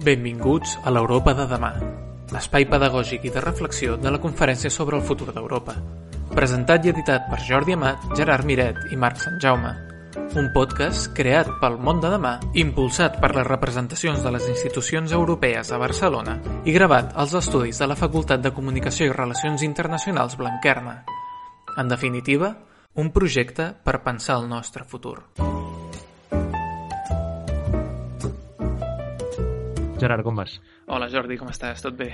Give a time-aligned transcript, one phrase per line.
[0.00, 1.74] Benvinguts a l'Europa de demà,
[2.32, 5.74] l'espai pedagògic i de reflexió de la Conferència sobre el futur d'Europa,
[6.32, 9.74] presentat i editat per Jordi Amat, Gerard Miret i Marc Sant Jaume.
[10.40, 15.68] Un podcast creat pel món de demà, impulsat per les representacions de les institucions europees
[15.68, 21.02] a Barcelona i gravat als estudis de la Facultat de Comunicació i Relacions Internacionals Blanquerna.
[21.76, 22.54] En definitiva,
[22.96, 25.18] un projecte per pensar el nostre futur.
[30.00, 30.56] Gerard, com vas?
[30.88, 31.84] Hola Jordi, com estàs?
[31.84, 32.08] Tot bé?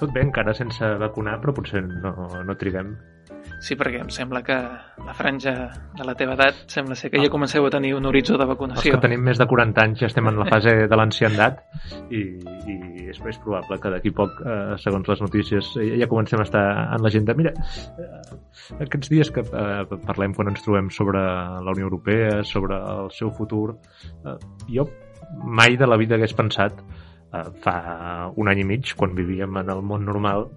[0.00, 2.96] Tot bé, encara sense vacunar, però potser no, no triguem.
[3.62, 4.54] Sí, perquè em sembla que
[5.06, 5.52] la franja
[5.98, 8.50] de la teva edat sembla ser que ja comenceu a tenir un horitzó de Els
[8.50, 8.94] vacunació.
[8.94, 11.60] que tenim més de 40 anys ja estem en la fase de l'anciandat
[12.10, 12.22] i,
[12.70, 12.76] i
[13.12, 16.64] és més probable que d'aquí poc, eh, segons les notícies, eh, ja comencem a estar
[16.96, 17.38] en l'agenda.
[17.38, 22.78] Mira, eh, aquests dies que eh, parlem quan ens trobem sobre la Unió Europea, sobre
[22.78, 23.76] el seu futur,
[24.26, 24.88] eh, jo
[25.44, 27.01] mai de la vida hagués pensat eh,
[27.64, 27.76] fa
[28.36, 30.48] un any i mig, quan vivíem en el món normal,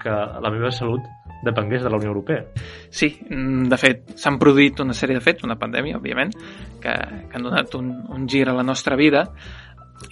[0.00, 1.04] que la meva salut
[1.44, 2.44] depengués de la Unió Europea.
[2.88, 6.32] Sí, mm, de fet, s'han produït una sèrie de fets, una pandèmia, òbviament,
[6.80, 9.26] que, que han donat un, un gir a la nostra vida.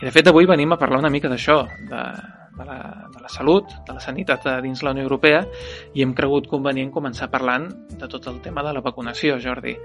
[0.01, 2.03] I, de fet, avui venim a parlar una mica d'això, de,
[2.59, 2.79] de, la,
[3.15, 5.43] de la salut, de la sanitat dins la Unió Europea,
[5.95, 9.77] i hem cregut convenient començar parlant de tot el tema de la vacunació, Jordi.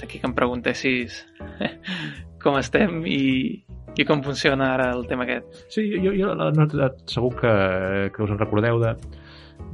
[0.00, 1.24] D'aquí que em preguntessis
[2.42, 3.64] com estem i,
[3.96, 5.66] i com funciona ara el tema aquest.
[5.68, 6.50] Sí, jo, jo no,
[7.06, 7.52] segur que,
[8.14, 8.96] que us en recordeu de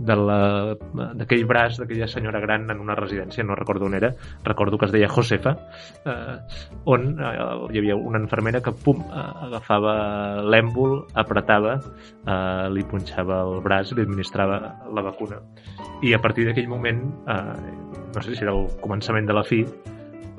[0.00, 4.12] d'aquell braç d'aquella senyora gran en una residència, no recordo on era,
[4.44, 5.52] recordo que es deia Josefa,
[6.08, 6.36] eh,
[6.88, 7.32] on eh,
[7.72, 9.94] hi havia una infermera que pum, eh, agafava
[10.44, 11.76] l'èmbol, apretava,
[12.24, 14.60] eh, li punxava el braç li administrava
[14.94, 15.40] la vacuna.
[16.02, 17.76] I a partir d'aquell moment, eh,
[18.14, 19.64] no sé si era el començament de la fi,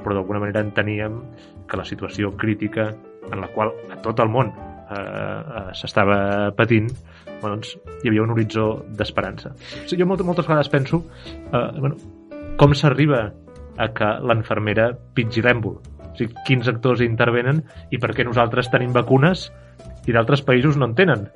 [0.02, 1.22] però d'alguna manera enteníem
[1.70, 2.90] que la situació crítica
[3.30, 6.90] en la qual a tot el món eh, eh, s'estava patint
[7.42, 8.66] doncs, hi havia un horitzó
[8.98, 9.54] d'esperança.
[9.56, 11.98] O sigui, jo moltes, moltes vegades penso eh, bueno,
[12.60, 13.24] com s'arriba
[13.82, 15.80] a que l'enfermera pitgi l'èmbol.
[16.12, 19.50] O sigui, quins actors intervenen i per què nosaltres tenim vacunes
[20.08, 21.28] i d'altres països no en tenen.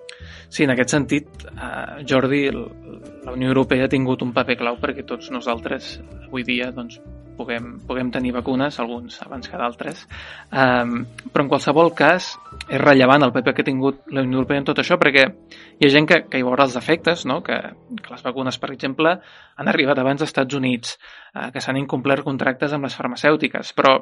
[0.49, 5.05] Sí, en aquest sentit, eh, Jordi, la Unió Europea ha tingut un paper clau perquè
[5.07, 6.99] tots nosaltres avui dia doncs,
[7.37, 10.05] puguem, puguem tenir vacunes, alguns abans que d'altres,
[10.51, 10.97] um,
[11.31, 12.31] però en qualsevol cas
[12.65, 15.87] és rellevant el paper que ha tingut la Unió Europea en tot això perquè hi
[15.87, 17.41] ha gent que, que hi veurà els efectes, no?
[17.45, 17.59] que,
[18.01, 19.17] que les vacunes, per exemple,
[19.55, 20.97] han arribat abans als Estats Units,
[21.35, 23.97] eh, que s'han incomplert contractes amb les farmacèutiques, però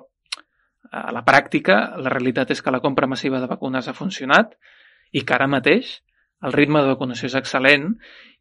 [0.93, 4.57] a la pràctica la realitat és que la compra massiva de vacunes ha funcionat
[5.13, 6.01] i que ara mateix
[6.43, 7.93] el ritme de vacunació és excel·lent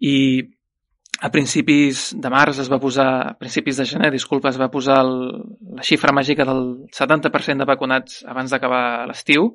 [0.02, 0.16] i
[1.22, 4.98] a principis de març es va posar, a principis de gener, disculpa, es va posar
[5.04, 5.12] el,
[5.78, 9.52] la xifra màgica del 70% de vacunats abans d'acabar l'estiu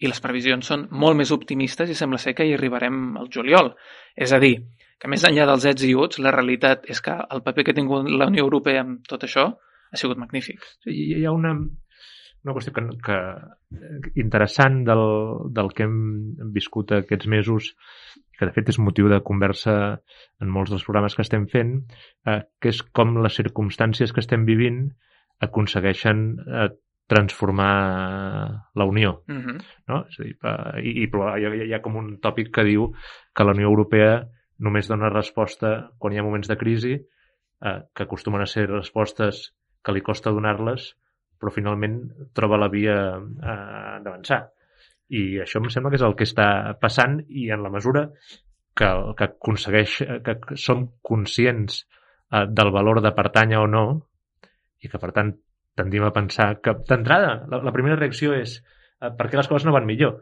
[0.00, 3.74] i les previsions són molt més optimistes i sembla ser que hi arribarem al juliol.
[4.16, 4.54] És a dir,
[4.96, 7.78] que més enllà dels ets i uts, la realitat és que el paper que ha
[7.78, 10.64] tingut la Unió Europea amb tot això ha sigut magnífic.
[10.88, 11.52] Hi ha una,
[12.46, 13.20] una qüestió que, que
[14.24, 15.04] interessant del,
[15.52, 16.00] del que hem
[16.56, 17.74] viscut aquests mesos
[18.38, 19.74] que de fet és motiu de conversa
[20.40, 21.74] en molts dels programes que estem fent,
[22.26, 24.84] eh, que és com les circumstàncies que estem vivint
[25.42, 26.68] aconsegueixen eh,
[27.08, 27.74] transformar
[28.74, 29.22] la Unió.
[29.26, 29.58] Mm -hmm.
[29.88, 30.04] No?
[30.08, 32.92] És a dir, eh, i, i hi, hi ha com un tòpic que diu
[33.34, 34.28] que la Unió Europea
[34.58, 39.54] només dona resposta quan hi ha moments de crisi, eh, que acostumen a ser respostes
[39.82, 40.94] que li costa donar-les,
[41.40, 42.00] però finalment
[42.34, 44.50] troba la via eh, d'avançar.
[45.08, 48.08] I això em sembla que és el que està passant i en la mesura
[48.76, 48.88] que,
[49.18, 51.82] que aconsegueix, que som conscients
[52.32, 53.84] eh, del valor de pertànyer o no,
[54.84, 55.32] i que per tant
[55.78, 59.66] tendim a pensar que d'entrada la, la primera reacció és eh, per què les coses
[59.66, 60.18] no van millor?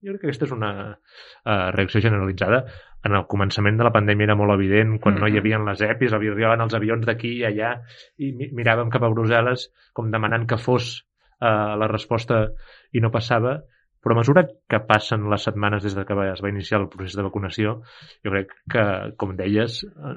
[0.00, 2.62] Jo crec que aquesta és una uh, reacció generalitzada.
[3.04, 5.28] En el començament de la pandèmia era molt evident, quan mm -hmm.
[5.28, 7.74] no hi havia les EPIs, arribaven els avions d'aquí i allà,
[8.16, 11.04] i mi miràvem cap a Brussel·les com demanant que fos
[11.40, 12.48] uh, la resposta
[12.92, 13.60] i no passava,
[14.00, 17.16] però a mesura que passen les setmanes des de que es va iniciar el procés
[17.18, 17.80] de vacunació,
[18.24, 18.84] jo crec que,
[19.20, 20.14] com deies, eh,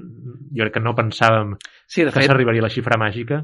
[0.55, 3.43] jo crec que no pensàvem Sí, de que fet, s'arribaria a la xifra màgica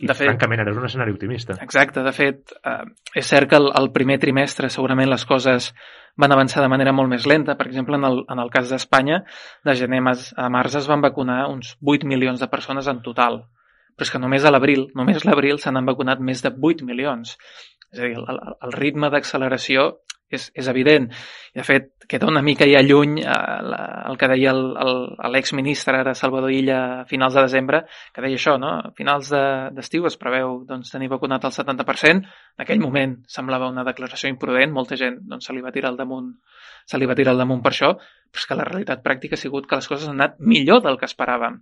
[0.00, 1.58] i, De fet- francament, ara és un escenari optimista.
[1.60, 5.74] Exacte, de fet, eh, és cert que el, el primer trimestre segurament les coses
[6.16, 7.56] van avançar de manera molt més lenta.
[7.58, 9.24] Per exemple, en el, en el cas d'Espanya,
[9.64, 13.42] de gener a març es van vacunar uns 8 milions de persones en total.
[13.96, 17.36] Però és que només a l'abril, només l'abril se n'han vacunat més de 8 milions.
[17.92, 19.90] És a dir, el, el, el ritme d'acceleració
[20.30, 21.08] és, és evident.
[21.50, 23.24] I, de fet, queda una mica ja lluny eh,
[23.66, 27.80] la, el que deia el- el- l'exministre ara Salvador Illa a finals de desembre,
[28.14, 28.70] que deia això, no?
[28.78, 32.22] A finals de- d'estiu es preveu doncs, tenir vacunat el 70%.
[32.30, 35.98] En aquell moment semblava una declaració imprudent, molta gent doncs, se li va tirar al
[35.98, 36.30] damunt
[36.86, 37.90] se li va tirar al damunt per això,
[38.30, 40.96] però és que la realitat pràctica ha sigut que les coses han anat millor del
[40.98, 41.60] que esperàvem.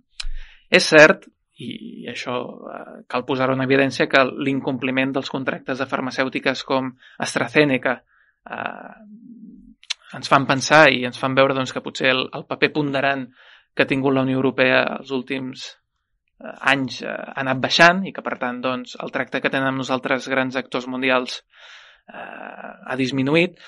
[0.69, 1.25] És cert,
[1.59, 2.35] i això
[2.71, 6.93] eh, cal posar-ho en evidència, que l'incompliment dels contractes de farmacèutiques com
[7.25, 8.93] AstraZeneca eh,
[10.17, 13.27] ens fan pensar i ens fan veure doncs, que potser el, el paper ponderant
[13.75, 18.15] que ha tingut la Unió Europea els últims eh, anys eh, ha anat baixant i
[18.15, 21.41] que, per tant, doncs, el tracte que tenen amb nosaltres grans actors mundials
[22.09, 23.59] eh, ha disminuït.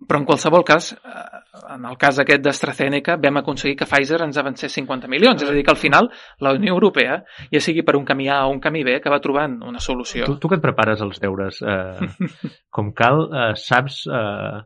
[0.00, 1.40] Però en qualsevol cas, eh,
[1.74, 5.42] en el cas aquest d'AstraZeneca, vam aconseguir que Pfizer ens avancés 50 milions.
[5.42, 6.08] És a dir, que al final
[6.40, 7.20] la Unió Europea,
[7.52, 10.24] ja sigui per un camí A o un camí B, que va trobant una solució.
[10.24, 12.08] Tu, tu que et prepares els deures eh,
[12.76, 14.58] com cal, eh, saps eh,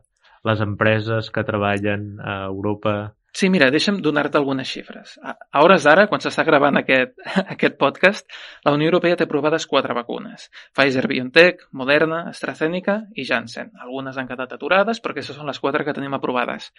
[0.45, 2.95] les empreses que treballen a Europa
[3.35, 5.17] Sí, mira, deixa'm donar-te algunes xifres.
[5.19, 7.17] A, hores d'ara, quan s'està gravant aquest,
[7.55, 8.29] aquest podcast,
[8.63, 10.45] la Unió Europea té aprovades quatre vacunes.
[10.77, 13.73] Pfizer-BioNTech, Moderna, AstraZeneca i Janssen.
[13.83, 16.69] Algunes han quedat aturades, però aquestes són les quatre que tenim aprovades.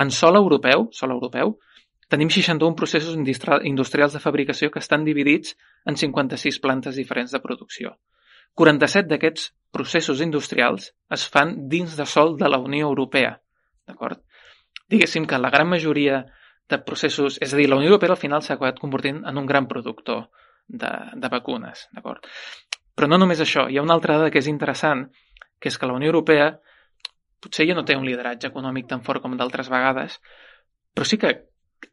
[0.00, 1.58] En sol europeu, sol europeu,
[2.08, 7.44] tenim 61 processos industri- industrials de fabricació que estan dividits en 56 plantes diferents de
[7.44, 7.98] producció.
[8.56, 13.36] 47 d'aquests processos industrials es fan dins de sol de la Unió Europea.
[13.88, 14.24] D'acord?
[14.90, 16.24] Diguéssim que la gran majoria
[16.70, 17.38] de processos...
[17.42, 20.28] És a dir, la Unió Europea al final s'ha acabat convertint en un gran productor
[20.66, 22.26] de, de vacunes, d'acord?
[22.96, 25.06] Però no només això, hi ha una altra dada que és interessant,
[25.60, 26.52] que és que la Unió Europea
[27.42, 30.18] potser ja no té un lideratge econòmic tan fort com d'altres vegades,
[30.94, 31.32] però sí que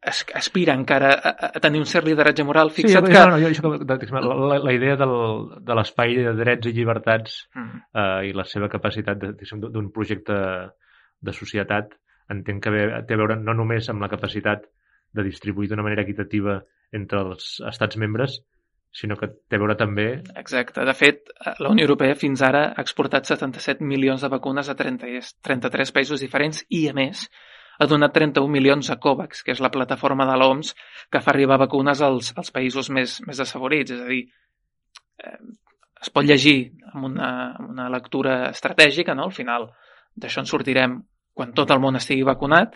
[0.05, 2.69] es, aspira encara a, a tenir un cert lideratge moral.
[2.75, 3.17] Fixa't sí, que...
[3.17, 5.15] no, no, jo, això, que- la, la, idea del,
[5.65, 7.81] de l'espai de drets i llibertats Mm.
[7.95, 10.35] eh, i la seva capacitat d'un projecte
[11.19, 11.95] de societat
[12.33, 14.67] entenc que té a veure no només amb la capacitat
[15.13, 16.59] de distribuir d'una manera equitativa
[16.93, 18.39] entre els estats membres,
[18.91, 20.07] sinó que té a veure també...
[20.39, 20.83] Exacte.
[20.85, 21.29] De fet,
[21.61, 25.09] la Unió Europea fins ara ha exportat 77 milions de vacunes a 30,
[25.45, 27.27] 33 països diferents i, a més,
[27.79, 30.73] ha donat 31 milions a COVAX, que és la plataforma de l'OMS
[31.11, 33.93] que fa arribar vacunes als, als països més, més desafavorits.
[33.95, 34.23] És a dir,
[35.23, 35.37] eh,
[36.01, 36.57] es pot llegir
[36.93, 37.29] amb una,
[37.59, 39.29] amb una lectura estratègica, no?
[39.29, 39.69] Al final
[40.19, 40.97] d'això en sortirem
[41.33, 42.75] quan tot el món estigui vacunat,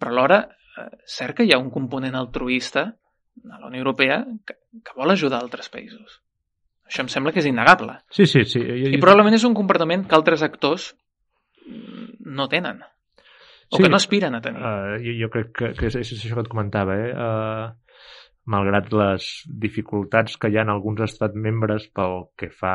[0.00, 4.56] però alhora eh, cert que hi ha un component altruista a la Unió Europea que,
[4.84, 6.20] que vol ajudar altres països.
[6.90, 8.00] Això em sembla que és innegable.
[8.10, 8.58] Sí, sí, sí.
[8.66, 10.88] Jo, I probablement és un comportament que altres actors
[11.66, 12.82] mm, no tenen.
[13.70, 13.84] O Sí.
[13.84, 14.58] que no aspiren a tenir.
[14.58, 17.12] Uh, jo, jo crec que, que és, és això que et comentava, eh?
[17.14, 17.89] Uh,
[18.46, 22.74] malgrat les dificultats que hi ha en alguns estats membres pel que fa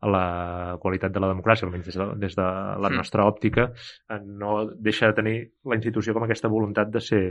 [0.00, 2.96] a la qualitat de la democràcia, almenys des de, des de la Mm.
[2.96, 3.72] nostra òptica,
[4.10, 7.24] eh, no deixa de tenir la institució com aquesta voluntat de ser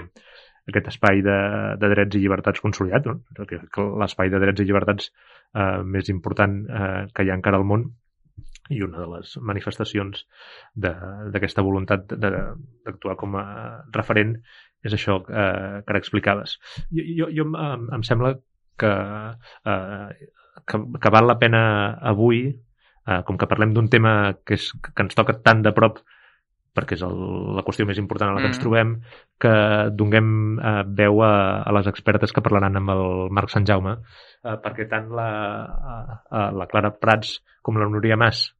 [0.67, 1.37] aquest espai de,
[1.79, 3.21] de drets i llibertats consolidat, no?
[3.99, 5.11] l'espai de drets i llibertats
[5.55, 7.87] eh, més important eh, que hi ha encara al món
[8.69, 10.27] i una de les manifestacions
[10.75, 10.93] de-
[11.33, 13.45] d'aquesta voluntat d'actuar com a
[13.91, 14.35] referent
[14.85, 16.57] és això eh, que ara explicaves.
[16.91, 18.35] Jo, jo, jo em, em sembla
[18.79, 18.93] que,
[19.73, 20.29] eh,
[20.65, 21.63] que, que val la pena
[22.13, 25.99] avui, eh, com que parlem d'un tema que, és, que ens toca tan de prop
[26.79, 27.15] perquè és el,
[27.57, 28.63] la qüestió més important en la que ens Mm.
[28.63, 28.91] trobem,
[29.41, 29.53] que
[29.97, 31.33] donem eh, veu a,
[31.65, 33.03] a les expertes que parlaran amb el
[33.35, 33.97] Marc Sant Jaume,
[34.45, 35.29] eh, perquè tant la,
[36.29, 38.53] a, la Clara Prats com la Núria Mas,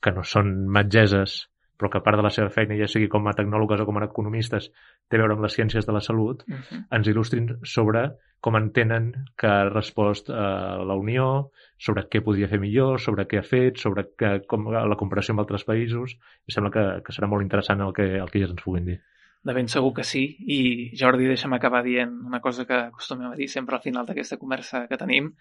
[0.00, 3.26] que no són metgeses, però que a part de la seva feina, ja sigui com
[3.28, 4.70] a tecnòlogues o com a economistes,
[5.08, 6.86] té a veure amb les ciències de la salut, Uh -huh.
[6.90, 12.60] ens il·lustrin sobre com entenen que ha respost eh, la Unió, sobre què podria fer
[12.60, 16.16] millor, sobre què ha fet, sobre que, com, la comparació amb altres països.
[16.46, 18.98] Em sembla que, que serà molt interessant el que, el que ells ens puguin dir.
[19.46, 20.24] De ben segur que sí.
[20.46, 24.38] I Jordi, deixa'm acabar dient una cosa que acostumem a dir sempre al final d'aquesta
[24.38, 25.32] conversa que tenim,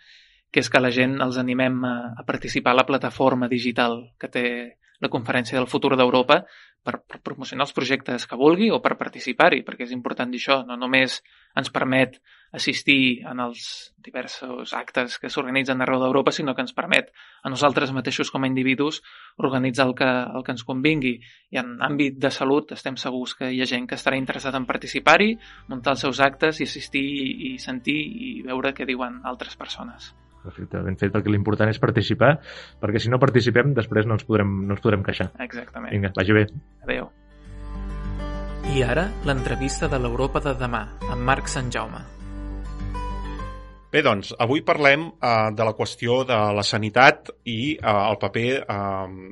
[0.51, 4.29] que és que la gent els animem a, a participar a la plataforma digital que
[4.29, 4.45] té
[5.03, 6.41] la Conferència del Futur d'Europa
[6.85, 10.61] per, per promocionar els projectes que vulgui o per participar-hi, perquè és important dir això,
[10.67, 11.21] no només
[11.57, 12.19] ens permet
[12.55, 17.09] assistir en els diversos actes que s'organitzen arreu d'Europa, sinó que ens permet
[17.43, 19.01] a nosaltres mateixos com a individus
[19.37, 21.15] organitzar el que, el que ens convingui.
[21.51, 24.69] I en àmbit de salut estem segurs que hi ha gent que estarà interessada en
[24.69, 25.33] participar-hi,
[25.71, 27.07] muntar els seus actes i assistir
[27.51, 27.99] i sentir
[28.29, 30.13] i veure què diuen altres persones.
[30.85, 32.35] Ben fet, perquè l'important és participar,
[32.81, 35.31] perquè si no participem després no ens podrem, no ens podrem queixar.
[35.43, 35.91] Exactament.
[35.93, 36.47] Vinga, vagi bé.
[36.85, 37.11] Adéu.
[38.73, 42.14] I ara, l'entrevista de l'Europa de demà, amb Marc Sant Jaume.
[43.95, 48.49] Bé, doncs, avui parlem eh, de la qüestió de la sanitat i eh, el paper
[48.59, 48.87] eh,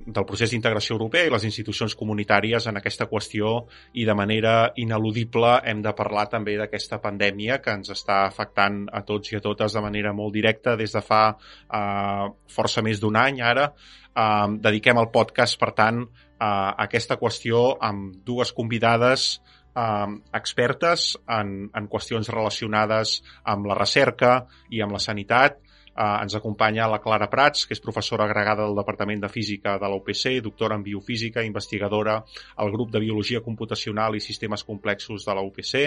[0.06, 3.52] del procés d'integració europea i les institucions comunitàries en aquesta qüestió
[4.00, 9.04] i de manera ineludible hem de parlar també d'aquesta pandèmia que ens està afectant a
[9.04, 13.20] tots i a totes de manera molt directa des de fa eh, força més d'un
[13.20, 13.74] any ara.
[14.16, 16.06] Eh, dediquem el podcast, per tant,
[16.40, 16.54] a
[16.86, 19.42] aquesta qüestió amb dues convidades
[19.76, 25.60] eh, expertes en, en qüestions relacionades amb la recerca i amb la sanitat.
[25.94, 29.90] Eh, ens acompanya la Clara Prats, que és professora agregada del Departament de Física de
[29.90, 32.16] la UPC, doctora en Biofísica, investigadora
[32.56, 35.84] al grup de Biologia Computacional i Sistemes Complexos de la UPC,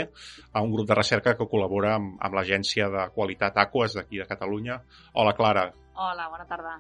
[0.53, 4.31] a un grup de recerca que col·labora amb, amb l'Agència de Qualitat Aquas d'aquí de
[4.31, 4.79] Catalunya.
[5.15, 5.73] Hola, Clara.
[5.97, 6.79] Hola, bona tarda.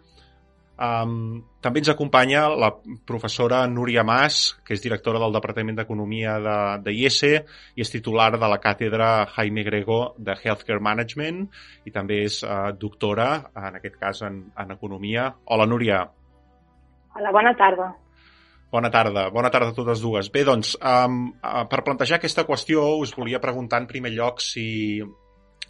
[0.76, 2.68] Um, també ens acompanya la
[3.08, 7.30] professora Núria Mas, que és directora del Departament d'Economia de, de IESE
[7.76, 11.46] i és titular de la càtedra Jaime Grego de Healthcare Management
[11.88, 15.30] i també és uh, doctora, en aquest cas, en, en Economia.
[15.46, 16.02] Hola, Núria.
[17.16, 17.94] Hola, bona tarda.
[18.76, 20.28] Bona tarda, bona tarda a totes dues.
[20.34, 25.00] Bé, doncs, um, uh, per plantejar aquesta qüestió us volia preguntar en primer lloc si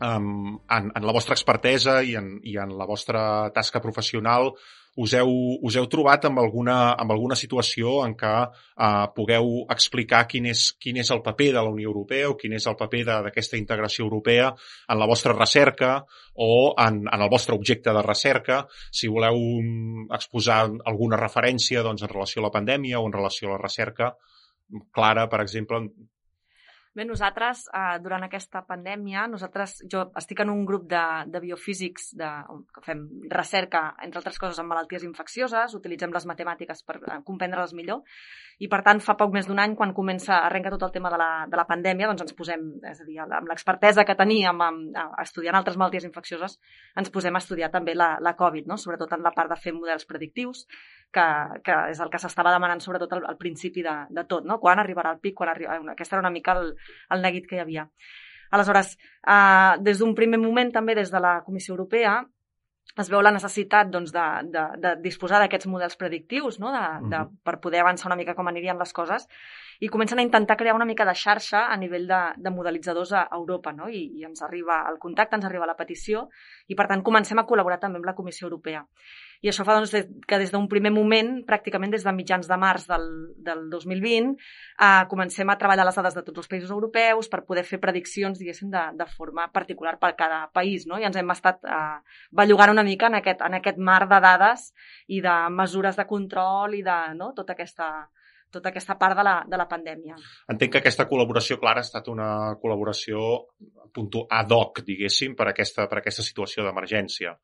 [0.01, 3.23] um, en, en la vostra expertesa i en, i en la vostra
[3.55, 4.53] tasca professional
[4.97, 5.33] us heu,
[5.69, 10.71] us heu trobat amb alguna, amb alguna situació en què eh, pugueu explicar quin és,
[10.81, 14.07] quin és el paper de la Unió Europea o quin és el paper d'aquesta integració
[14.07, 15.99] europea en la vostra recerca
[16.33, 16.49] o
[16.81, 22.15] en, en el vostre objecte de recerca, si voleu mm, exposar alguna referència doncs, en
[22.15, 24.15] relació a la pandèmia o en relació a la recerca.
[24.97, 25.85] Clara, per exemple,
[26.97, 32.07] Bé, nosaltres, eh, durant aquesta pandèmia, nosaltres, jo estic en un grup de, de biofísics
[32.17, 32.31] de,
[32.73, 37.75] que fem recerca, entre altres coses, en malalties infeccioses, utilitzem les matemàtiques per eh, comprendre-les
[37.77, 38.01] millor,
[38.65, 41.21] i per tant, fa poc més d'un any, quan comença, arrenca tot el tema de
[41.21, 44.97] la, de la pandèmia, doncs ens posem, és a dir, amb l'expertesa que teníem amb,
[45.21, 46.57] estudiant altres malalties infeccioses,
[46.97, 48.81] ens posem a estudiar també la, la Covid, no?
[48.81, 50.65] sobretot en la part de fer models predictius,
[51.13, 51.27] que,
[51.65, 54.61] que és el que s'estava demanant sobretot al, al principi de, de tot, no?
[54.63, 55.79] Quan arribarà el pic, quan arriba...
[55.93, 56.73] Aquest era una mica el,
[57.11, 57.87] el neguit que hi havia.
[58.57, 58.95] Aleshores,
[59.27, 62.21] eh, des d'un primer moment, també des de la Comissió Europea,
[63.03, 66.71] es veu la necessitat doncs, de, de, de disposar d'aquests models predictius no?
[66.73, 69.27] de, de, per poder avançar una mica com anirien les coses
[69.85, 73.27] i comencen a intentar crear una mica de xarxa a nivell de, de modelitzadors a
[73.37, 73.91] Europa no?
[73.93, 76.29] I, i ens arriba el contacte, ens arriba la petició
[76.73, 78.87] i per tant comencem a col·laborar també amb la Comissió Europea.
[79.45, 79.93] I això fa doncs,
[80.27, 83.07] que des d'un primer moment, pràcticament des de mitjans de març del,
[83.47, 87.67] del 2020, eh, comencem a treballar les dades de tots els països europeus per poder
[87.69, 90.87] fer prediccions, diguéssim, de, de forma particular per cada país.
[90.87, 91.01] No?
[91.01, 91.81] I ens hem estat eh,
[92.31, 94.71] bellugant una mica en aquest, en aquest mar de dades
[95.09, 97.33] i de mesures de control i de no?
[97.37, 97.91] tota aquesta
[98.57, 100.17] tota aquesta part de la, de la pandèmia.
[100.53, 102.29] Entenc que aquesta col·laboració, Clara, ha estat una
[102.63, 103.19] col·laboració
[103.93, 107.35] punto ad hoc, diguéssim, per aquesta, per aquesta situació d'emergència.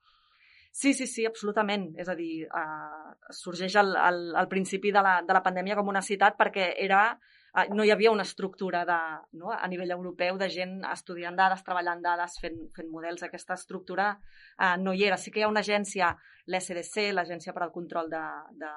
[0.72, 1.90] Sí, sí, sí, absolutament.
[2.00, 5.92] És a dir, eh, sorgeix al, al, al principi de la, de la pandèmia com
[5.92, 8.98] una citat perquè era eh, no hi havia una estructura de,
[9.36, 13.26] no, a nivell europeu de gent estudiant dades, treballant dades, fent, fent models.
[13.28, 15.20] Aquesta estructura eh, no hi era.
[15.20, 16.14] Sí que hi ha una agència,
[16.48, 18.24] l'SDC, l'Agència per al Control de,
[18.64, 18.72] de,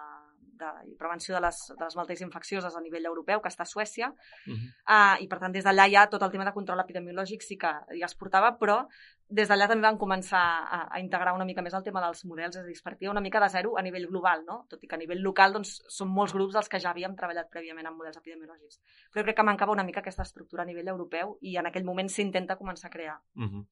[0.60, 4.10] de prevenció de les, de les malalties infeccioses a nivell europeu, que està a Suècia,
[4.12, 4.68] uh -huh.
[4.96, 7.72] uh, i per tant des d'allà ja tot el tema de control epidemiològic sí que
[8.00, 8.88] ja es portava, però
[9.28, 12.56] des d'allà també van començar a, a integrar una mica més el tema dels models,
[12.60, 14.60] és a dir, es partia una mica de zero a nivell global, no?
[14.70, 17.50] tot i que a nivell local doncs, són molts grups els que ja havíem treballat
[17.50, 18.80] prèviament amb models epidemiològics.
[19.14, 22.10] Però crec que mancava una mica aquesta estructura a nivell europeu i en aquell moment
[22.12, 23.18] s'intenta començar a crear.
[23.36, 23.66] Uh -huh.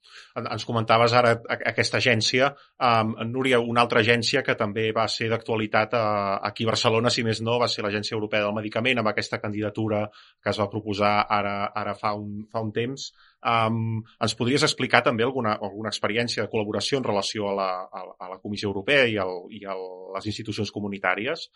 [0.43, 5.93] Ens comentaves ara aquesta agència, um, Núria, una altra agència que també va ser d'actualitat
[6.41, 10.09] aquí a Barcelona, si més no, va ser l'Agència Europea del Medicament amb aquesta candidatura
[10.41, 13.13] que es va proposar ara, ara fa, un, fa un temps.
[13.43, 18.29] Um, ens podries explicar també alguna, alguna experiència de col·laboració en relació a la, a,
[18.31, 19.75] la Comissió Europea i, al, i a
[20.15, 21.49] les institucions comunitàries?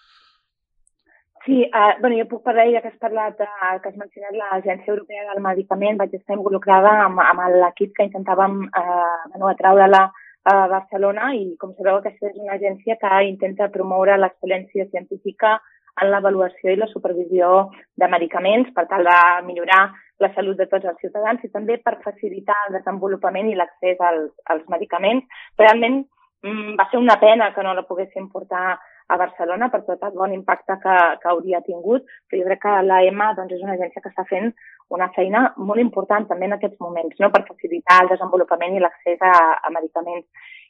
[1.46, 4.92] Sí, uh, bueno, jo puc parlar, ja que has parlat, uh, que has mencionat l'Agència
[4.92, 10.04] Europea del Medicament, vaig estar involucrada amb, amb l'equip que intentàvem uh, bueno, atraure-la
[10.48, 15.56] a Barcelona i, com sabeu, aquesta és una agència que intenta promoure l'excel·lència científica
[16.02, 19.18] en l'avaluació i la supervisió de medicaments per tal de
[19.48, 19.82] millorar
[20.20, 24.32] la salut de tots els ciutadans i també per facilitar el desenvolupament i l'accés als,
[24.54, 25.26] als medicaments.
[25.62, 26.04] Realment
[26.44, 30.16] mm, va ser una pena que no la poguéssim portar a Barcelona per tot el
[30.20, 34.04] bon impacte que, que hauria tingut, però jo crec que l'EMA doncs, és una agència
[34.04, 34.52] que està fent
[34.96, 37.30] una feina molt important també en aquests moments, no?
[37.32, 39.34] per facilitar el desenvolupament i l'accés a,
[39.64, 40.28] a medicaments.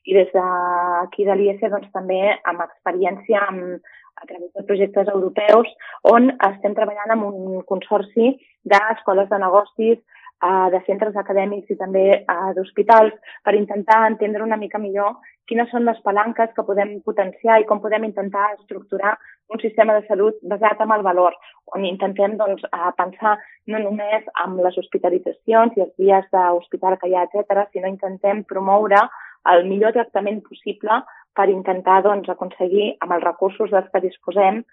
[0.08, 3.82] I des d'aquí de l'IES doncs, també amb experiència amb,
[4.22, 5.70] a través de projectes europeus
[6.12, 8.36] on estem treballant amb un consorci
[8.68, 9.98] d'escoles de negocis,
[10.44, 15.70] eh, de centres acadèmics i també eh, d'hospitals per intentar entendre una mica millor quines
[15.72, 19.16] són les palanques que podem potenciar i com podem intentar estructurar
[19.54, 21.36] un sistema de salut basat en el valor,
[21.76, 27.08] on intentem doncs, eh, pensar no només amb les hospitalitzacions i els dies d'hospital que
[27.08, 29.08] hi ha, etc, sinó intentem promoure
[29.54, 31.00] el millor tractament possible
[31.38, 34.64] per intentar doncs, aconseguir, amb els recursos dels que disposem,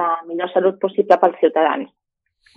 [0.00, 1.92] la millor salut possible pels ciutadans.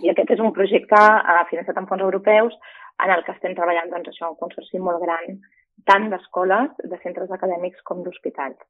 [0.00, 2.56] I aquest és un projecte eh, finançat amb fons europeus
[3.04, 5.40] en el que estem treballant doncs, això, un consorci molt gran,
[5.88, 8.60] tant d'escoles, de centres acadèmics com d'hospitals.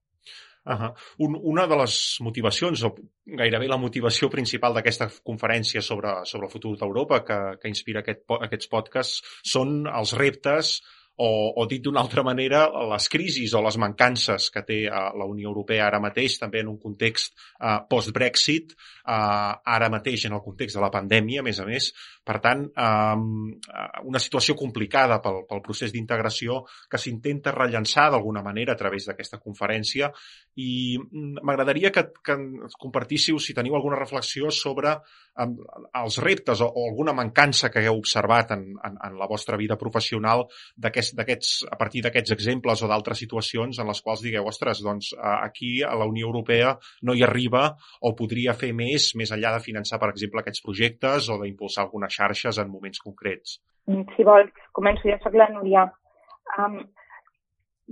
[0.61, 0.93] Uh -huh.
[1.25, 2.95] Un, una de les motivacions, o
[3.25, 8.21] gairebé la motivació principal d'aquesta conferència sobre, sobre el futur d'Europa que, que inspira aquest,
[8.29, 10.83] aquests podcasts són els reptes
[11.21, 12.63] o, o dit d'una altra manera,
[12.93, 16.71] les crisis o les mancances que té uh, la Unió Europea ara mateix, també en
[16.73, 18.73] un context uh, post-Brexit,
[19.05, 21.91] uh, ara mateix en el context de la pandèmia, a més a més.
[22.25, 23.51] Per tant, um,
[24.09, 29.43] una situació complicada pel, pel procés d'integració que s'intenta rellençar d'alguna manera a través d'aquesta
[29.45, 30.09] conferència
[30.61, 32.37] i mm, m'agradaria que, que
[32.81, 34.93] compartíssiu si teniu alguna reflexió sobre
[35.41, 35.57] um,
[36.03, 39.79] els reptes o, o alguna mancança que hagueu observat en, en, en la vostra vida
[39.81, 40.45] professional
[40.77, 45.13] d'aquest d'aquests a partir d'aquests exemples o d'altres situacions en les quals digueu, ostres, doncs
[45.21, 46.77] aquí a la Unió Europea
[47.07, 47.67] no hi arriba
[48.01, 52.15] o podria fer més, més enllà de finançar, per exemple, aquests projectes o d'impulsar algunes
[52.15, 53.59] xarxes en moments concrets?
[54.15, 55.87] Si vols, començo, jo soc la Núria.
[56.59, 56.81] Um,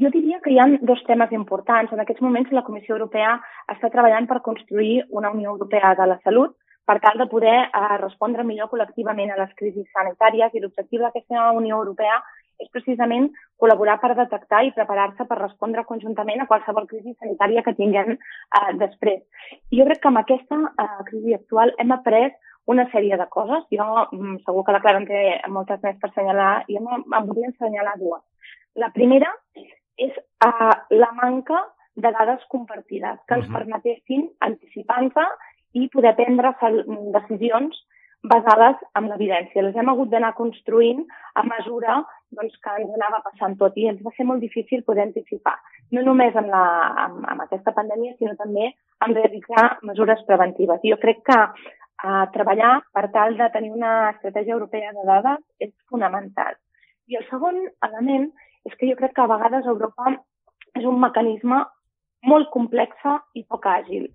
[0.03, 1.93] jo diria que hi ha dos temes importants.
[1.93, 3.35] En aquests moments la Comissió Europea
[3.75, 6.55] està treballant per construir una Unió Europea de la Salut
[6.89, 11.51] per tal de poder eh, respondre millor col·lectivament a les crisis sanitàries i l'objectiu d'aquesta
[11.59, 12.21] Unió Europea
[12.59, 13.29] és precisament
[13.61, 18.73] col·laborar per detectar i preparar-se per respondre conjuntament a qualsevol crisi sanitària que tinguem eh,
[18.81, 19.23] després.
[19.71, 23.67] I jo crec que amb aquesta eh, crisi actual hem après una sèrie de coses.
[23.75, 27.29] Jo mm, segur que la Clara en té moltes més per assenyalar i em, em
[27.29, 28.25] volia assenyalar dues.
[28.79, 29.31] La primera
[29.99, 30.15] és
[30.47, 31.61] uh, la manca
[31.99, 33.59] de dades compartides que ens uh -huh.
[33.59, 35.15] permetessin anticipar-nos
[35.73, 36.55] i poder prendre
[37.19, 37.77] decisions
[38.23, 39.63] basades en l'evidència.
[39.63, 44.03] Les hem hagut d'anar construint a mesura doncs, que ens anava passant tot i ens
[44.05, 45.57] va ser molt difícil poder anticipar,
[45.93, 46.65] no només amb, la,
[47.07, 48.73] amb, amb aquesta pandèmia, sinó també
[49.07, 50.81] en realitzar mesures preventives.
[50.85, 55.73] Jo crec que eh, treballar per tal de tenir una estratègia europea de dades és
[55.89, 56.59] fonamental.
[57.09, 58.31] I el segon element
[58.69, 60.13] és que jo crec que a vegades Europa
[60.77, 61.63] és un mecanisme
[62.29, 64.09] molt complexa i poc àgil.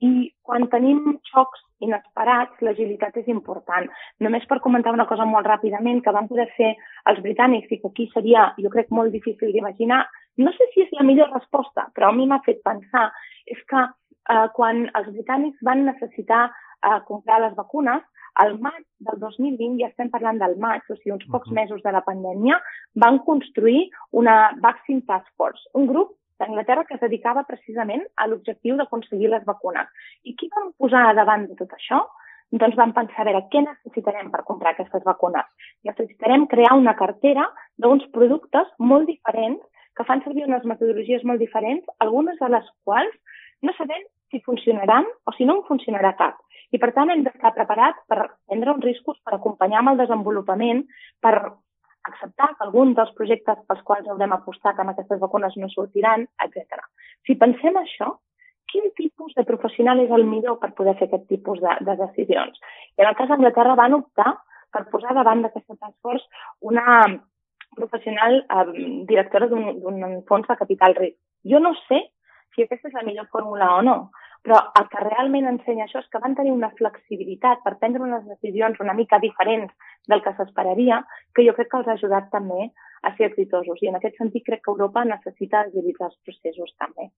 [0.00, 3.86] I quan tenim xocs inesperats, l'agilitat és important.
[4.24, 6.72] Només per comentar una cosa molt ràpidament que van poder fer
[7.10, 10.04] els britànics i que aquí seria, jo crec, molt difícil d'imaginar,
[10.38, 13.08] no sé si és la millor resposta, però a mi m'ha fet pensar,
[13.46, 18.02] és que eh, quan els britànics van necessitar eh, comprar les vacunes,
[18.44, 21.92] al maig del 2020, ja estem parlant del maig, o sigui, uns pocs mesos de
[21.94, 22.60] la pandèmia,
[23.04, 23.88] van construir
[24.22, 29.44] una Vaccine Task Force, un grup d'Anglaterra que es dedicava precisament a l'objectiu d'aconseguir les
[29.46, 29.90] vacunes.
[30.22, 32.04] I qui van posar davant de tot això?
[32.50, 35.48] Doncs vam pensar, a veure, què necessitarem per comprar aquestes vacunes?
[35.84, 39.60] Necessitarem crear una cartera d'uns productes molt diferents
[39.98, 43.18] que fan servir unes metodologies molt diferents, algunes de les quals
[43.66, 46.38] no sabem si funcionaran o si no en funcionarà cap.
[46.72, 50.84] I per tant hem d'estar preparats per prendre uns riscos, per acompanyar amb el desenvolupament,
[51.24, 51.34] per
[52.08, 56.82] acceptar que algun dels projectes pels quals haurem apostat amb aquestes vacunes no sortiran, etc.
[57.26, 58.14] Si pensem això,
[58.68, 62.60] quin tipus de professional és el millor per poder fer aquest tipus de, de decisions?
[62.96, 64.34] I en el cas d'Anglaterra van optar
[64.72, 66.28] per posar davant d'aquesta task force
[66.60, 67.06] una
[67.78, 68.66] professional eh,
[69.08, 71.16] directora d'un fons de capital risc.
[71.48, 72.02] Jo no sé
[72.58, 73.96] si aquesta és la millor fórmula o no,
[74.42, 78.26] però el que realment ensenya això és que van tenir una flexibilitat per prendre unes
[78.26, 81.00] decisions una mica diferents del que s'esperaria,
[81.34, 82.70] que jo crec que els ha ajudat també
[83.02, 83.82] a ser exitosos.
[83.82, 87.10] I en aquest sentit crec que Europa necessita agilitzar els processos també.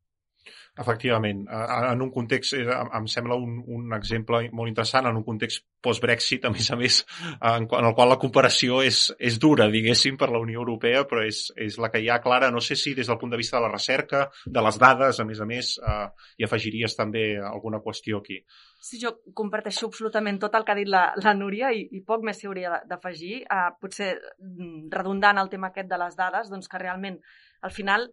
[0.81, 1.43] Efectivament.
[1.51, 2.65] En un context, eh,
[2.97, 7.01] em sembla un, un exemple molt interessant, en un context post-Brexit, a més a més,
[7.37, 11.25] en, en el qual la comparació és, és dura, diguéssim, per la Unió Europea, però
[11.27, 12.53] és, és la que hi ha clara.
[12.55, 15.29] No sé si des del punt de vista de la recerca, de les dades, a
[15.29, 16.07] més a més, eh,
[16.39, 18.41] hi afegiries també alguna qüestió aquí.
[18.81, 22.25] Sí, jo comparteixo absolutament tot el que ha dit la, la Núria i, i poc
[22.25, 23.43] més s'hi hauria d'afegir.
[23.45, 27.21] Uh, potser mm, redundant el tema aquest de les dades, doncs que realment
[27.61, 28.09] al final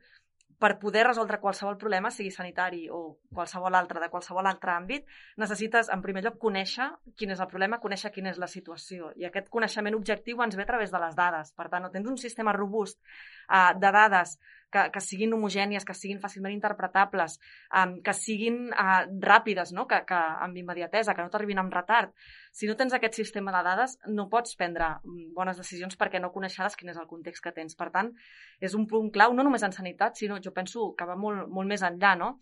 [0.57, 5.05] per poder resoldre qualsevol problema, sigui sanitari o qualsevol altre, de qualsevol altre àmbit,
[5.37, 9.11] necessites, en primer lloc, conèixer quin és el problema, conèixer quina és la situació.
[9.21, 11.53] I aquest coneixement objectiu ens ve a través de les dades.
[11.53, 14.37] Per tant, no tens un sistema robust uh, de dades
[14.71, 17.37] que, que siguin homogènies, que siguin fàcilment interpretables,
[17.81, 19.87] um, que siguin uh, ràpides, no?
[19.87, 22.13] que, que amb immediatesa, que no t'arribin amb retard.
[22.51, 26.33] Si no tens aquest sistema de dades, no pots prendre mm, bones decisions perquè no
[26.35, 27.77] coneixeràs quin és el context que tens.
[27.79, 28.13] Per tant,
[28.59, 31.69] és un punt clau, no només en sanitat, sinó jo penso que va molt, molt
[31.69, 32.37] més enllà, no?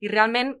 [0.00, 0.54] I realment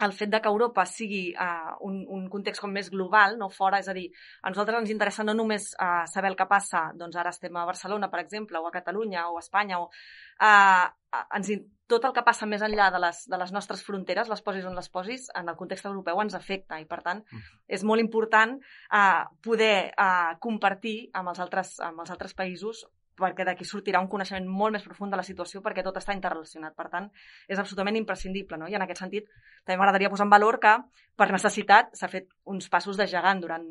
[0.00, 3.78] el fet de que Europa sigui uh, un, un context com més global, no fora,
[3.82, 4.06] és a dir,
[4.42, 7.66] a nosaltres ens interessa no només uh, saber el que passa, doncs ara estem a
[7.68, 11.52] Barcelona, per exemple, o a Catalunya, o a Espanya, o uh, ens,
[11.92, 14.78] tot el que passa més enllà de les, de les nostres fronteres, les posis on
[14.78, 17.44] les posis, en el context europeu ens afecta i, per tant, -huh.
[17.68, 22.86] és molt important uh, poder uh, compartir amb els altres, amb els altres països
[23.18, 26.74] perquè d'aquí sortirà un coneixement molt més profund de la situació perquè tot està interrelacionat.
[26.76, 27.08] Per tant,
[27.48, 28.58] és absolutament imprescindible.
[28.58, 28.68] No?
[28.70, 29.28] I en aquest sentit,
[29.64, 30.72] també m'agradaria posar en valor que,
[31.16, 33.66] per necessitat, s'ha fet uns passos de gegant durant,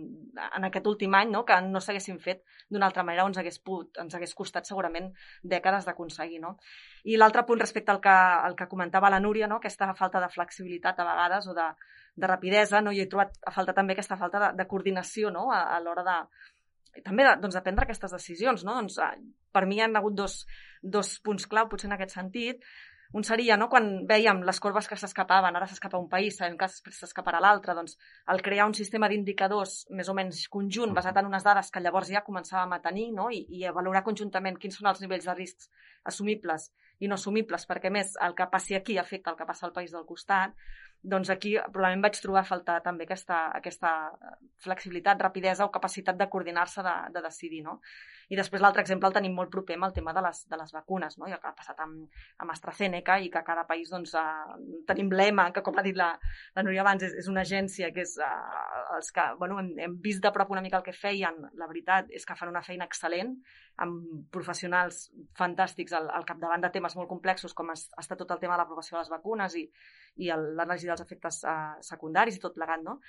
[0.46, 1.44] en aquest últim any no?
[1.46, 5.10] que no s'haguessin fet d'una altra manera o ens hagués, put, ens hagués costat segurament
[5.42, 6.42] dècades d'aconseguir.
[6.44, 6.56] No?
[7.10, 9.58] I l'altre punt respecte al que, al que comentava la Núria, no?
[9.58, 11.68] aquesta falta de flexibilitat a vegades o de,
[12.16, 12.94] de rapidesa, no?
[12.94, 15.50] jo he trobat a falta també aquesta falta de, de coordinació no?
[15.52, 16.18] a, a l'hora de,
[17.06, 18.66] també de, doncs, de prendre aquestes decisions.
[18.68, 18.76] No?
[18.80, 19.18] Doncs, eh,
[19.52, 20.42] per mi hi ha hagut dos,
[20.82, 22.66] dos punts clau, potser en aquest sentit.
[23.12, 26.70] Un seria, no, quan veiem les corbes que s'escapaven, ara s'escapa un país, sabem que
[26.72, 27.98] s'escaparà l'altre, doncs
[28.32, 32.08] el crear un sistema d'indicadors més o menys conjunt, basat en unes dades que llavors
[32.14, 33.28] ja començàvem a tenir, no?
[33.28, 35.68] I, i a valorar conjuntament quins són els nivells de riscs
[36.08, 36.70] assumibles
[37.04, 39.92] i no assumibles, perquè més el que passi aquí afecta el que passa al país
[39.92, 40.56] del costat,
[41.02, 43.92] doncs aquí probablement vaig trobar a faltar també aquesta, aquesta
[44.62, 47.80] flexibilitat, rapidesa o capacitat de coordinar-se, de, de decidir, no?
[48.32, 50.72] I després l'altre exemple el tenim molt proper amb el tema de les, de les
[50.72, 51.28] vacunes, no?
[51.28, 52.06] I el que ha passat amb,
[52.38, 56.12] amb AstraZeneca i que cada país doncs, eh, tenim l'EMA, que com ha dit la,
[56.56, 58.30] la Núria abans, és, és una agència que és eh,
[58.98, 62.14] els que bueno, hem, hem vist de prop una mica el que feien, la veritat
[62.14, 63.34] és que fan una feina excel·lent,
[63.82, 68.40] amb professionals fantàstics al, al capdavant de temes molt complexos com ha estat tot el
[68.40, 69.66] tema de l'aprovació de les vacunes i,
[70.20, 73.00] i l'anàlisi dels efectes uh, secundaris i tot plegat, no?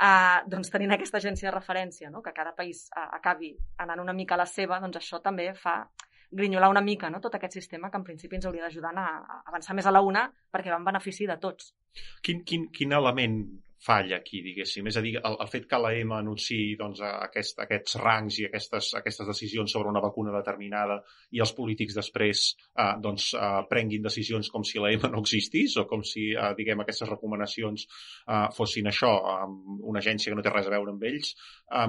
[0.00, 2.22] Uh, doncs tenint aquesta agència de referència, no?
[2.24, 5.82] que cada país uh, acabi anant una mica a la seva, doncs això també fa
[6.30, 7.20] grinyolar una mica no?
[7.20, 10.28] tot aquest sistema que en principi ens hauria d'ajudar a avançar més a la una
[10.30, 11.74] perquè va en benefici de tots.
[12.22, 13.42] Quin, quin, quin element
[13.80, 14.88] falla aquí, diguéssim.
[14.90, 18.46] És a dir, el, el fet que la EMA anunciï doncs, aquest, aquests rangs i
[18.48, 20.98] aquestes, aquestes decisions sobre una vacuna determinada
[21.32, 25.78] i els polítics després eh, doncs, eh, prenguin decisions com si la EMA no existís
[25.80, 29.48] o com si, eh, diguem, aquestes recomanacions eh, fossin això, eh,
[29.94, 31.34] una agència que no té res a veure amb ells.
[31.72, 31.88] Eh,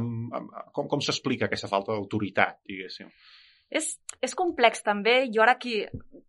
[0.71, 3.11] com com s'explica aquesta falta d'autoritat, diguéssim?
[3.71, 5.85] És, és complex també, jo ara aquí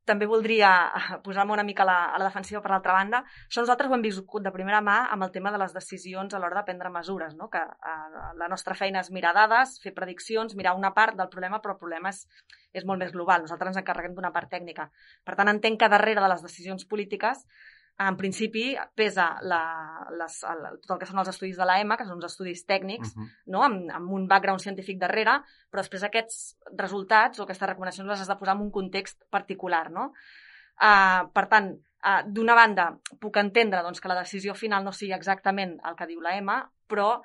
[0.07, 0.71] també voldria
[1.27, 3.23] posar-me una mica a la, a la defensiva per l'altra banda.
[3.49, 6.41] Això nosaltres ho hem viscut de primera mà amb el tema de les decisions a
[6.43, 7.51] l'hora de prendre mesures, no?
[7.51, 11.61] que eh, la nostra feina és mirar dades, fer prediccions, mirar una part del problema,
[11.63, 12.25] però el problema és,
[12.73, 13.43] és molt més global.
[13.47, 14.89] Nosaltres ens encarreguem d'una part tècnica.
[15.27, 17.47] Per tant, entenc que darrere de les decisions polítiques
[18.09, 18.65] en principi
[18.97, 19.63] pesa la,
[20.19, 23.13] les, el, tot el que són els estudis de l'EMA, que són uns estudis tècnics,
[23.13, 23.29] uh -huh.
[23.55, 23.63] no?
[23.63, 28.29] amb, amb un background científic darrere, però després aquests resultats o aquestes recomanacions les has
[28.29, 29.91] de posar en un context particular.
[29.91, 30.13] No?
[30.81, 31.73] Uh, per tant,
[32.05, 36.07] uh, d'una banda, puc entendre doncs, que la decisió final no sigui exactament el que
[36.07, 37.23] diu l'EMA, però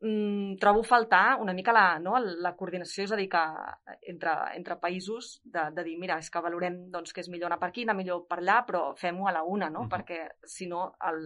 [0.00, 3.42] mm, trobo faltar una mica la, no, la coordinació, és a dir, que
[4.12, 7.60] entre, entre països de, de dir, mira, és que valorem doncs, que és millor anar
[7.62, 9.80] per aquí, anar millor per allà, però fem-ho a la una, no?
[9.80, 9.94] Uh -huh.
[9.96, 11.24] Perquè, si no, el,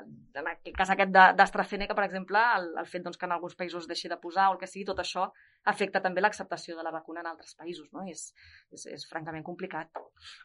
[0.00, 3.56] el, en aquest cas aquest d'AstraZeneca, per exemple, el, el fet doncs, que en alguns
[3.56, 5.32] països deixi de posar o el que sigui, tot això
[5.66, 8.06] afecta també l'acceptació de la vacuna en altres països, no?
[8.08, 8.30] És,
[8.72, 9.90] és, és francament complicat.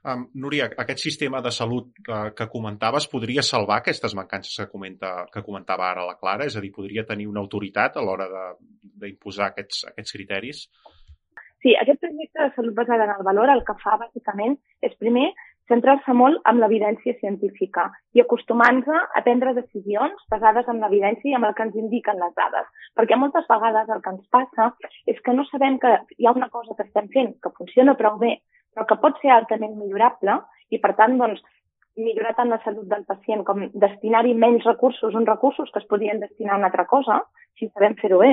[0.03, 5.13] Um, Núria, aquest sistema de salut que, que comentaves podria salvar aquestes mancances que, comenta,
[5.33, 6.49] que comentava ara la Clara?
[6.49, 8.27] És a dir, podria tenir una autoritat autoritat a l'hora
[9.01, 10.65] d'imposar aquests, aquests criteris?
[11.61, 15.29] Sí, aquest projecte de salut basada en el valor el que fa bàsicament és primer
[15.69, 21.49] centrar-se molt en l'evidència científica i acostumant-se a prendre decisions basades en l'evidència i amb
[21.49, 22.67] el que ens indiquen les dades.
[22.97, 24.71] Perquè moltes vegades el que ens passa
[25.13, 28.17] és que no sabem que hi ha una cosa que estem fent que funciona prou
[28.21, 28.37] bé,
[28.73, 30.39] però que pot ser altament millorable
[30.71, 31.41] i, per tant, doncs,
[31.97, 36.21] millorar tant la salut del pacient com destinar-hi menys recursos, uns recursos que es podien
[36.23, 37.21] destinar a una altra cosa,
[37.59, 38.31] si sabem fer-ho bé,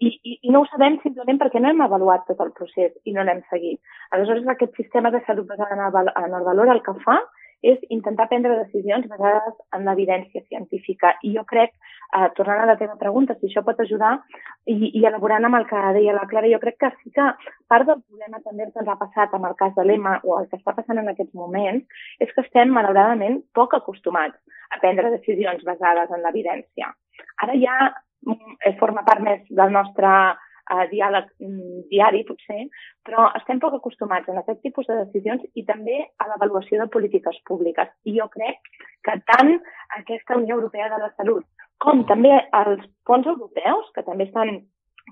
[0.00, 3.14] i, i, i no ho sabem simplement perquè no hem avaluat tot el procés i
[3.16, 3.80] no l'hem seguit.
[4.16, 7.20] Aleshores, aquest sistema de salut basat en el, valor el que fa
[7.62, 11.14] és intentar prendre decisions basades en l'evidència científica.
[11.22, 11.72] I jo crec,
[12.16, 14.12] eh, tornant a la teva pregunta, si això pot ajudar,
[14.66, 17.26] i, i elaborant amb el que deia la Clara, jo crec que sí que
[17.68, 20.60] part del problema també ens ha passat amb el cas de l'EMA o el que
[20.60, 21.84] està passant en aquests moments
[22.20, 24.36] és que estem, malauradament, poc acostumats
[24.70, 26.92] a prendre decisions basades en l'evidència.
[27.42, 27.76] Ara ja
[28.26, 30.10] mm, forma part més del nostre
[30.72, 32.66] a diàleg mm, diari, potser,
[33.06, 37.38] però estem poc acostumats a aquest tipus de decisions i també a l'avaluació de polítiques
[37.48, 37.92] públiques.
[38.04, 38.72] I jo crec
[39.06, 39.54] que tant
[40.00, 41.46] aquesta Unió Europea de la Salut
[41.82, 44.62] com també els fons europeus, que també estan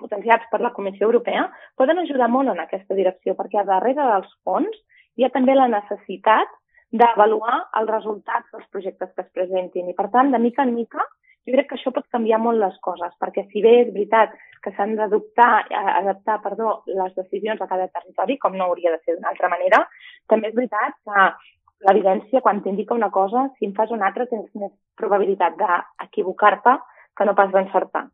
[0.00, 1.46] potenciats per la Comissió Europea,
[1.78, 4.78] poden ajudar molt en aquesta direcció, perquè a darrere dels fons
[5.16, 6.50] hi ha també la necessitat
[6.94, 9.90] d'avaluar els resultats dels projectes que es presentin.
[9.90, 11.04] I, per tant, de mica en mica,
[11.46, 14.33] jo crec que això pot canviar molt les coses, perquè si bé és veritat
[14.64, 15.66] que s'han d'adoptar,
[16.00, 19.83] adaptar, perdó, les decisions a cada territori, com no hauria de ser d'una altra manera,
[20.30, 21.26] també és veritat que
[21.85, 26.78] l'evidència, quan t'indica una cosa, si en fas una altra, tens més probabilitat d'equivocar-te
[27.14, 28.09] que no pas d'encertar.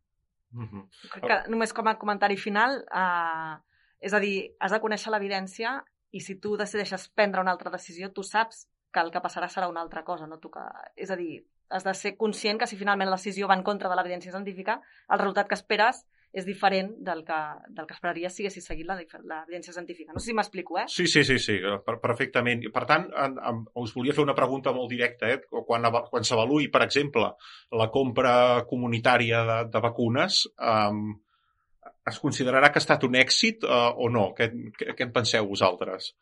[0.50, 0.84] Mm -hmm.
[1.26, 3.54] que només com a comentari final, eh,
[4.00, 8.12] és a dir, has de conèixer l'evidència i si tu decideixes prendre una altra decisió,
[8.12, 10.64] tu saps que el que passarà serà una altra cosa, no tu que...
[10.96, 13.90] És a dir, has de ser conscient que si finalment la decisió va en contra
[13.90, 17.38] de l'evidència científica, el resultat que esperes és diferent del que,
[17.74, 20.12] del que esperaries si haguessis seguit l'evidència científica.
[20.14, 20.84] No sé si m'explico, eh?
[20.90, 21.56] Sí, sí, sí, sí
[21.86, 22.62] per, perfectament.
[22.74, 25.30] Per tant, en, en, us volia fer una pregunta molt directa.
[25.32, 25.40] Eh?
[25.66, 27.32] Quan, quan s'avaluï, per exemple,
[27.82, 28.34] la compra
[28.70, 31.08] comunitària de, de vacunes, um,
[32.10, 34.30] es considerarà que ha estat un èxit uh, o no?
[34.38, 36.12] Què, què en penseu vosaltres?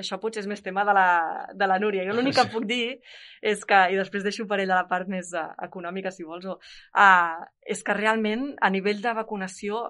[0.00, 1.08] Això potser és més tema de la,
[1.54, 2.04] de la Núria.
[2.08, 2.98] Jo l'únic que puc dir
[3.42, 6.58] és que, i després deixo per ella la part més uh, econòmica, si vols, o,
[6.58, 9.86] uh, és que realment a nivell de vacunació,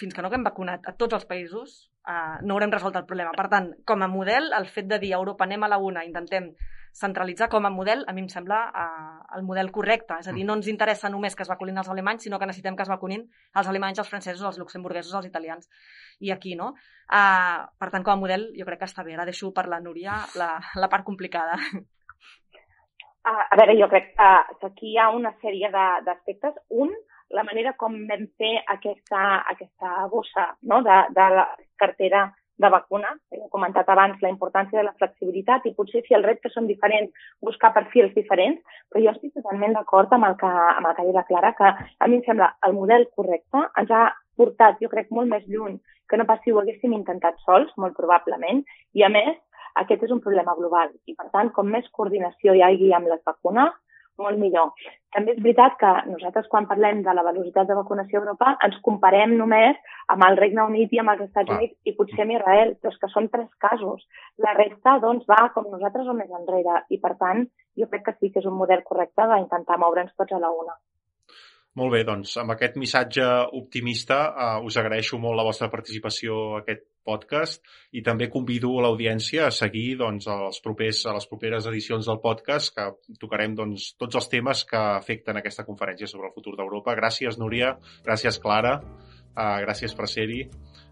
[0.00, 3.34] fins que no haguem vacunat a tots els països, uh, no haurem resolt el problema.
[3.36, 6.06] Per tant, com a model, el fet de dir a Europa anem a la una,
[6.06, 6.52] intentem
[6.92, 10.18] centralitzar com a model, a mi em sembla eh, el model correcte.
[10.20, 12.76] És a dir, no ens interessa només que es vacunin els alemanys, sinó que necessitem
[12.76, 13.26] que es vacunin
[13.56, 15.70] els alemanys, els francesos, els luxemburguesos, els italians.
[16.20, 16.72] I aquí, no?
[17.06, 19.14] Eh, per tant, com a model, jo crec que està bé.
[19.16, 21.58] Ara deixo per la Núria la, la part complicada.
[23.30, 26.56] A veure, jo crec que aquí hi ha una sèrie d'aspectes.
[26.72, 26.92] Un,
[27.36, 29.20] la manera com vam fer aquesta,
[29.52, 30.80] aquesta bossa no?
[30.86, 31.44] de, de la
[31.78, 32.24] cartera
[32.60, 33.12] de vacuna.
[33.32, 37.12] He comentat abans la importància de la flexibilitat i potser si els reptes són diferents,
[37.42, 41.26] buscar perfils diferents, però jo estic totalment d'acord amb, el que, amb el que deia
[41.28, 44.08] Clara, que a mi em sembla el model correcte ens ha
[44.40, 47.94] portat, jo crec, molt més lluny que no pas si ho haguéssim intentat sols, molt
[47.94, 48.64] probablement,
[48.98, 49.36] i a més,
[49.78, 50.90] aquest és un problema global.
[51.06, 53.76] I, per tant, com més coordinació hi hagi amb les vacunes,
[54.22, 54.74] molt millor.
[55.14, 58.76] També és veritat que nosaltres quan parlem de la velocitat de vacunació a Europa ens
[58.86, 59.80] comparem només
[60.14, 63.00] amb el Regne Unit i amb els Estats Units i potser amb Israel, però és
[63.02, 64.06] que són tres casos.
[64.46, 67.42] La resta, doncs, va com nosaltres o més enrere i, per tant,
[67.80, 70.78] jo crec que sí que és un model correcte d'intentar moure'ns tots a la una.
[71.78, 73.26] Molt bé, doncs amb aquest missatge
[73.58, 77.62] optimista uh, us agraeixo molt la vostra participació aquest podcast
[77.96, 82.74] i també convido l'audiència a seguir doncs, els propers, a les properes edicions del podcast
[82.76, 82.88] que
[83.22, 86.96] tocarem doncs, tots els temes que afecten aquesta conferència sobre el futur d'Europa.
[86.98, 87.76] Gràcies, Núria.
[88.06, 88.78] Gràcies, Clara.
[89.30, 90.44] Uh, gràcies per ser-hi.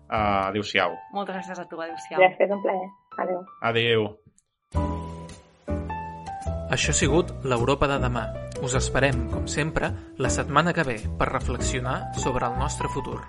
[0.09, 0.97] Uh, Adéu-siau.
[1.13, 1.81] Moltes gràcies a tu.
[1.85, 2.21] Adéu-siau.
[2.25, 2.91] Gràcies, un plaer.
[3.19, 3.45] Adéu.
[3.73, 4.11] Adéu.
[6.69, 8.29] Això ha sigut l'Europa de demà
[8.63, 13.21] us esperem, com sempre, la setmana que ve per reflexionar sobre el nostre futur.